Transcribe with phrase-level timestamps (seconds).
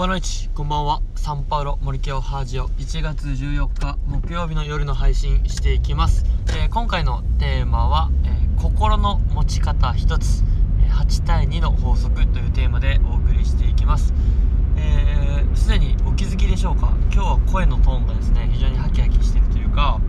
[0.00, 1.02] ボナイチこんばんは。
[1.14, 10.42] サンパウロ森京ハージオ1月14日木曜日の夜の配信していきます、えー今回のテーマは、えー心の持ち方一つ
[10.82, 14.14] えー8対2の法則というテーマでお送りしていきます。
[14.78, 16.94] えーすで、にお気づきでしょうか？
[17.12, 20.00] 今日は声のトーンがですね非常にハキハキしてるというか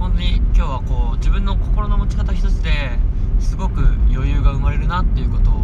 [0.00, 2.98] 本当に今日はこう自分の心の持ち方一つで
[3.38, 3.78] すごく
[4.10, 5.54] 余裕が生まれるなっていうことを、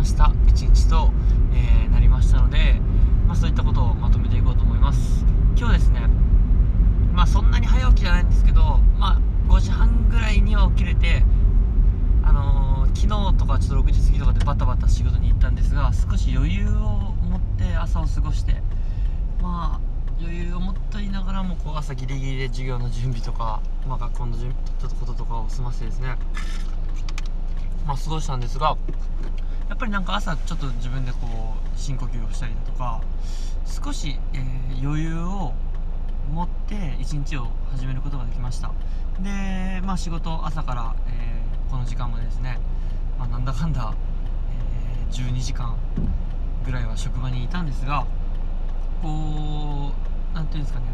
[0.00, 1.10] 感した一日と、
[1.52, 2.80] えーなりましたので、
[3.26, 5.24] まあ、そういったことをまとめていこうと思います。
[5.58, 6.08] 今日ですね
[7.12, 11.24] まあそんなに早起きじゃないんですけどまあ5時半ぐらいには起きれて
[12.22, 18.54] あのー昨日とかちょっと6時過ぎとかでバタバタ仕事に行ったんですが少し余裕を持って朝を過ごして
[19.40, 19.80] まあ
[20.20, 26.16] 余裕を持っていながらもこう朝ギリギリで授業の準備とか、まあ、学校の準備ちょっとこととかを済ませてですね
[27.86, 28.76] まあ過ごしたんですが
[29.70, 31.18] やっぱりなんか朝ちょっと自分でこ
[31.64, 33.00] う深呼吸をしたりだとか
[33.64, 35.52] 少し、えー余裕を
[36.32, 38.72] 持って一日を始めることができました。
[39.20, 42.58] でまあ仕事朝から、えーこの時間までですね、
[43.18, 43.94] まあ、なんだかんだ、
[45.10, 45.76] えー12時間
[46.64, 48.06] ぐらいは職場にいたんですが
[49.02, 49.92] こ
[50.32, 50.86] うなんていうんですかね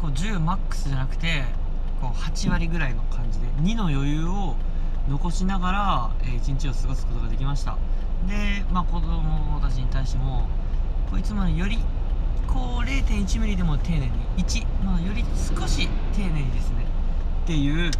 [0.00, 1.44] こう10マックスじゃなくて
[2.00, 4.56] こう8割ぐらいの感じで2の余裕を
[5.08, 7.76] 残しながら、え1日を過ごすことができました。
[8.26, 10.48] で、まあ、子供たちに対しても
[11.10, 11.78] こいつもより
[12.46, 16.84] こう0.1ミリでも丁寧に1、まあ、より少し丁寧にですね
[17.44, 17.90] っていう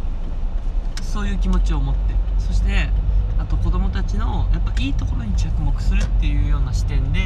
[1.01, 2.89] そういう気持ちを持ってそして
[3.37, 7.19] あと子供たちのやっぱいいところに着目するっていうような視点で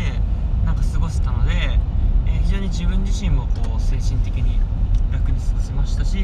[0.65, 1.93] なんか過ごせたので、えー
[2.43, 4.59] 非常に自分自身もこう精神的に
[5.11, 6.17] 楽に過ごせましたし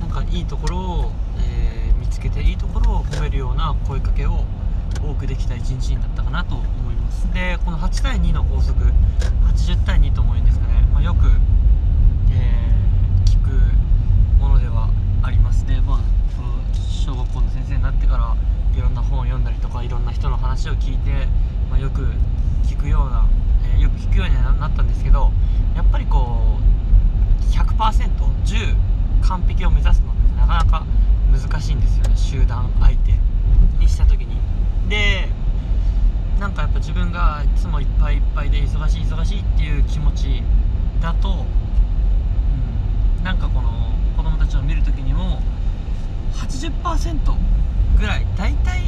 [0.00, 1.83] なんかいいところを、えー
[2.14, 4.44] つけていいところを褒めるような声かけを
[5.02, 7.26] 多くできた一日になったかなと思います。
[7.34, 8.84] でこの8対2の法則
[9.52, 11.26] 80対2とも言うんですかね、まあ、よく、
[12.30, 12.74] えー
[13.24, 13.50] 聞く
[14.38, 14.90] ものでは
[15.22, 16.00] ありますで、まあ、
[16.36, 18.36] その小学校の先生になってから
[18.76, 21.26] いろんな本を読んだりとかいろんな人の話を聞いて、
[21.68, 22.06] まあ、よく
[22.64, 23.26] 聞くような、
[23.74, 25.32] えーよく聞くようにはなったんですけど
[25.74, 28.76] やっぱりこう 100%10
[29.22, 30.86] 完璧を目指すのってなかなか
[31.32, 33.12] 難しいんですよね集団相手
[33.80, 34.36] にした時に。
[34.88, 35.28] で
[36.38, 40.42] なんかやっぱ自分がいつもいっぱいいっぱいで忙しい忙しいっていう気持ち
[41.00, 41.46] だと、
[43.18, 45.40] うん、なんかこの子供たちを見る時にも
[46.34, 47.18] 80%
[47.98, 48.82] ぐらい大体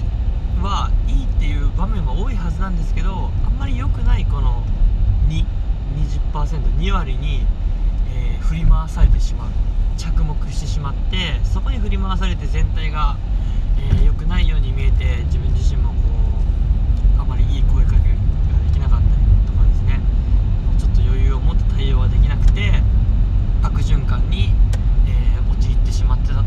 [0.61, 4.63] はいいっていう場面が多いはずなんですけどあんまり良くないこの
[6.35, 7.47] 220%2 割に、
[8.11, 9.51] えー振り回されてしまう。
[9.97, 13.17] 着目してしまってそこに振り回されて全体が、
[13.79, 15.97] えーくないように見えて自分自身もこ
[17.19, 18.11] うあまりいい声かけがで
[18.73, 20.01] きなかったりとかですね。
[20.79, 22.83] ちょっと余裕を持って対応ができなくて
[23.63, 24.55] 悪循環に、
[25.07, 26.45] えー陥ってしまってたっ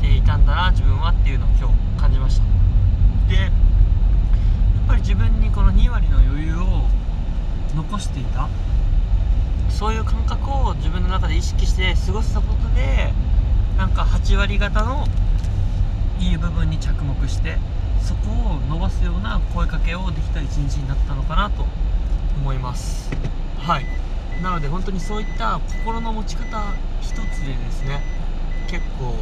[0.00, 2.44] ていたんだな自分はっていうのを今日感じました。
[3.28, 3.50] でやっ
[4.88, 6.88] ぱり自分にこの2割の余裕を
[7.74, 8.48] 残していた。
[9.76, 13.12] そういう感覚を自分の中で意識して過ごせたことで
[13.76, 15.04] なんか8割方の
[16.18, 17.58] いい部分に着目して
[18.00, 21.66] そこを伸ばすような声かけをできた一日になったのかなと
[22.38, 23.10] 思います。
[23.58, 23.84] はい。
[24.42, 26.72] なので本当にそういった心の持ち方
[27.02, 28.02] 一つでですね
[28.68, 29.14] 結構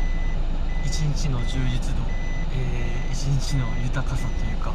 [0.84, 2.02] 一日の充実度、
[2.54, 4.72] えー一日の豊かさというか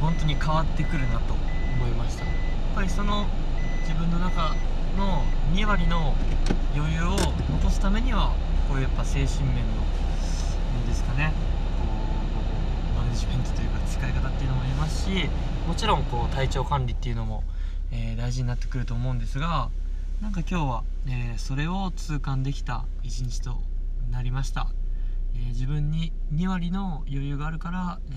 [0.00, 1.34] 本当に変わってくるなと
[1.76, 2.24] 思いました。
[2.24, 2.34] やっ
[2.74, 3.26] ぱりその
[3.82, 4.54] 自分の中
[4.96, 6.14] の2割の
[6.74, 7.16] 余裕を
[7.50, 8.32] 残すためには
[8.68, 9.62] こういうやっぱ精神面の
[10.74, 11.32] なんですかね。
[11.78, 11.84] こ
[12.94, 15.28] うマネジメントというか使い方っていうのもありますし
[15.66, 17.44] もちろんこう体調管理っていうのも、
[17.92, 19.68] えー大事になってくると思うんですが
[20.22, 23.58] なんか今日は、えーそれを痛感できた一日と
[24.10, 24.68] なりました、
[25.34, 28.12] えー自分に2割の余裕があるから、え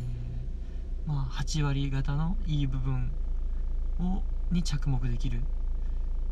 [1.09, 3.11] ーまあ、8割方のいい部分
[3.99, 4.21] を
[4.51, 5.41] に着目できる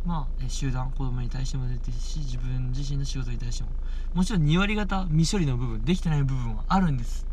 [0.05, 3.69] まあ、集団子供に対しても出てるし自分自身の仕事に対しても。
[4.13, 7.25] もちろん2割方未処理の部分できてない部分はあるんです。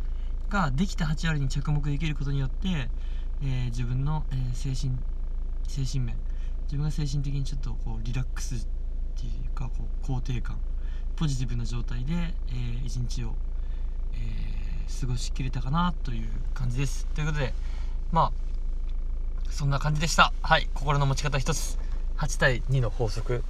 [0.48, 2.88] ができた8割に着目できることによって、
[3.42, 4.98] えー自分の、えー精神
[5.68, 6.16] 精神面。
[6.64, 8.58] 自分が精神的にちょっとこうリラックスっ
[9.16, 10.56] ていうかこう肯定感。
[11.14, 13.34] ポジティブな状態で、えー一日を、
[14.14, 14.62] えー
[15.00, 17.06] 過ごしきれたかなという感じです。
[17.14, 17.54] ということで
[18.12, 18.32] まあ
[19.50, 20.32] そんな感じでした。
[20.42, 21.78] はい心の持ち方一つ。
[22.22, 23.42] 8対2の法則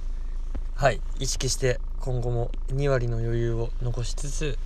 [0.73, 4.57] はい意識して今後も2割の余裕を残しつつ、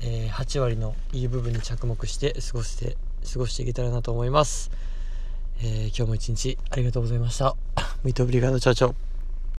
[0.00, 2.96] えー8割のいい部分に着目して過ごして
[3.32, 4.70] 過ごしていけたらなと思います
[5.60, 7.56] えー今日も一日ありがとうございました。
[8.04, 9.07] ミートブリガードチャ。